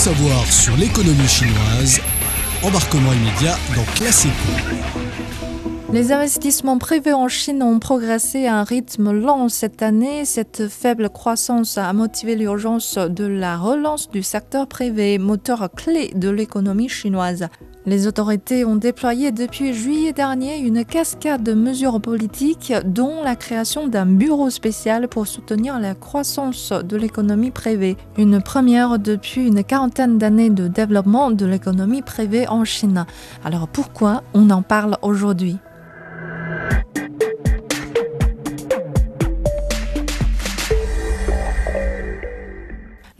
[0.00, 2.00] savoir sur l'économie chinoise,
[2.62, 4.26] embarquement immédiat dans Classe
[5.92, 10.24] Les investissements privés en Chine ont progressé à un rythme lent cette année.
[10.24, 16.30] Cette faible croissance a motivé l'urgence de la relance du secteur privé, moteur clé de
[16.30, 17.48] l'économie chinoise.
[17.86, 23.88] Les autorités ont déployé depuis juillet dernier une cascade de mesures politiques, dont la création
[23.88, 27.96] d'un bureau spécial pour soutenir la croissance de l'économie privée.
[28.18, 33.06] Une première depuis une quarantaine d'années de développement de l'économie privée en Chine.
[33.46, 35.58] Alors pourquoi on en parle aujourd'hui?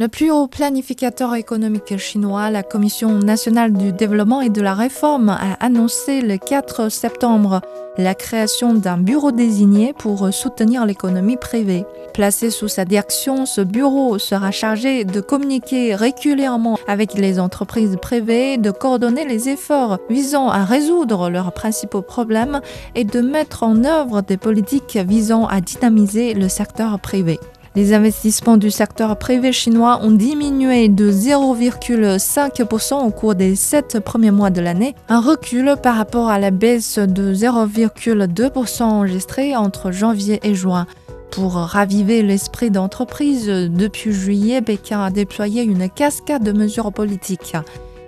[0.01, 5.29] Le plus haut planificateur économique chinois, la Commission nationale du développement et de la réforme,
[5.29, 7.61] a annoncé le 4 septembre
[7.99, 11.85] la création d'un bureau désigné pour soutenir l'économie privée.
[12.15, 18.57] Placé sous sa direction, ce bureau sera chargé de communiquer régulièrement avec les entreprises privées,
[18.57, 22.63] de coordonner les efforts visant à résoudre leurs principaux problèmes
[22.95, 27.39] et de mettre en œuvre des politiques visant à dynamiser le secteur privé.
[27.77, 34.33] Les investissements du secteur privé chinois ont diminué de 0,5% au cours des sept premiers
[34.33, 40.41] mois de l'année, un recul par rapport à la baisse de 0,2% enregistrée entre janvier
[40.43, 40.89] et juin.
[41.31, 47.55] Pour raviver l'esprit d'entreprise, depuis juillet, Pékin a déployé une cascade de mesures politiques.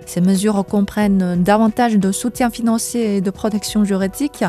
[0.05, 4.43] Ces mesures comprennent davantage de soutien financier et de protection juridique,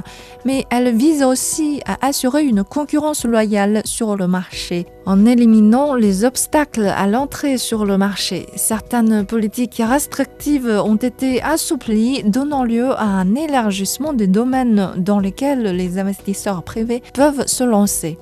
[0.44, 4.86] mais elles visent aussi à assurer une concurrence loyale sur le marché.
[5.06, 12.22] En éliminant les obstacles à l'entrée sur le marché, certaines politiques restrictives ont été assouplies,
[12.24, 18.18] donnant lieu à un élargissement des domaines dans lesquels les investisseurs privés peuvent se lancer.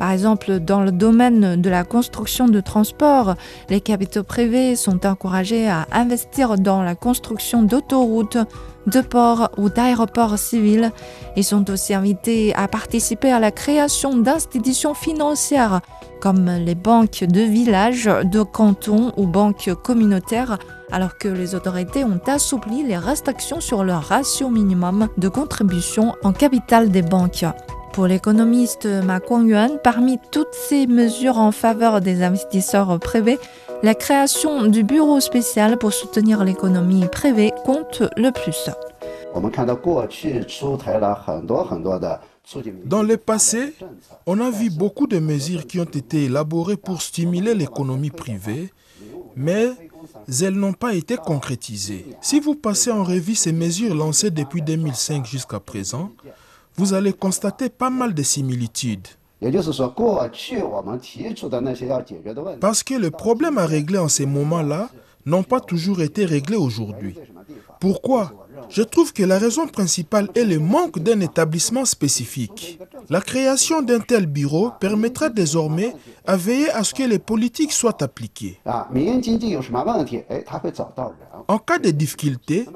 [0.00, 3.34] Par exemple, dans le domaine de la construction de transport,
[3.68, 8.38] les capitaux privés sont encouragés à investir dans la construction d'autoroutes,
[8.86, 10.90] de ports ou d'aéroports civils.
[11.36, 15.82] Ils sont aussi invités à participer à la création d'institutions financières
[16.22, 20.58] comme les banques de village, de canton ou banques communautaires
[20.90, 26.32] alors que les autorités ont assoupli les restrictions sur le ratio minimum de contribution en
[26.32, 27.44] capital des banques.
[27.92, 33.38] Pour l'économiste Ma Guangyuan, parmi toutes ces mesures en faveur des investisseurs privés,
[33.82, 38.70] la création du bureau spécial pour soutenir l'économie privée compte le plus.
[42.84, 43.74] Dans le passé,
[44.26, 48.72] on a vu beaucoup de mesures qui ont été élaborées pour stimuler l'économie privée,
[49.36, 49.70] mais
[50.28, 52.06] elles n'ont pas été concrétisées.
[52.20, 56.10] Si vous passez en revue ces mesures lancées depuis 2005 jusqu'à présent,
[56.76, 59.06] vous allez constater pas mal de similitudes.
[62.60, 64.90] Parce que le problème à régler en ces moments-là
[65.26, 67.14] n'ont pas toujours été réglés aujourd'hui.
[67.80, 68.32] Pourquoi?
[68.68, 72.78] Je trouve que la raison principale est le manque d'un établissement spécifique.
[73.08, 75.94] La création d'un tel bureau permettra désormais
[76.26, 78.60] à veiller à ce que les politiques soient appliquées.
[81.48, 82.66] En cas de difficulté,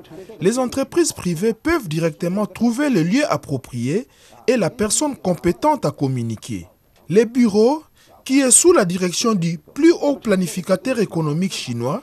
[0.41, 4.09] les entreprises privées peuvent directement trouver le lieu approprié
[4.48, 6.66] et la personne compétente à communiquer.
[7.09, 7.82] Les bureaux,
[8.25, 12.00] qui est sous la direction du plus haut planificateur économique chinois,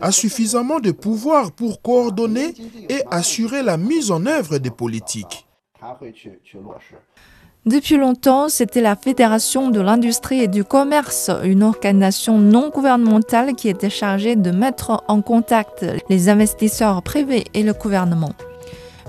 [0.00, 2.54] a suffisamment de pouvoir pour coordonner
[2.88, 5.46] et assurer la mise en œuvre des politiques.
[7.66, 13.70] Depuis longtemps, c'était la Fédération de l'industrie et du commerce, une organisation non gouvernementale qui
[13.70, 18.32] était chargée de mettre en contact les investisseurs privés et le gouvernement.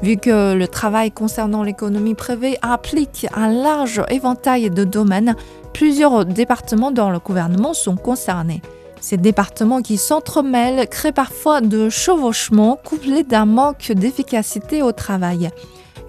[0.01, 5.35] Vu que le travail concernant l'économie privée implique un large éventail de domaines,
[5.74, 8.62] plusieurs départements dans le gouvernement sont concernés.
[9.06, 15.52] Ces départements qui s'entremêlent créent parfois de chevauchements couplés d'un manque d'efficacité au travail.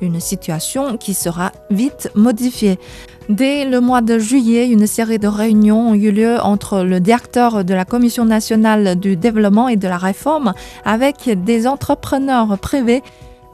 [0.01, 2.79] Une situation qui sera vite modifiée.
[3.29, 7.67] Dès le mois de juillet, une série de réunions ont eu lieu entre le directeur
[7.67, 10.55] de la Commission nationale du développement et de la réforme
[10.87, 13.03] avec des entrepreneurs privés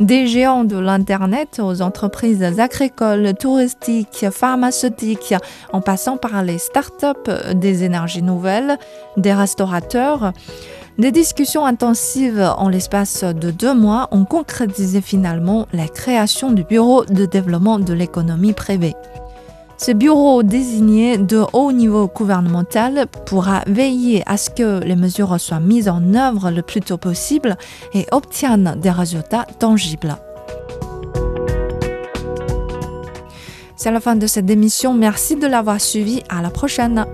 [0.01, 5.35] des géants de l'Internet aux entreprises agricoles, touristiques, pharmaceutiques,
[5.73, 8.79] en passant par les start-up des énergies nouvelles,
[9.17, 10.33] des restaurateurs.
[10.99, 17.05] Des discussions intensives en l'espace de deux mois ont concrétisé finalement la création du Bureau
[17.07, 18.95] de développement de l'économie privée.
[19.83, 25.59] Ce bureau désigné de haut niveau gouvernemental pourra veiller à ce que les mesures soient
[25.59, 27.57] mises en œuvre le plus tôt possible
[27.93, 30.15] et obtiennent des résultats tangibles.
[33.75, 34.95] C'est la fin de cette émission.
[34.95, 36.23] Merci de l'avoir suivi.
[36.29, 37.05] À la prochaine.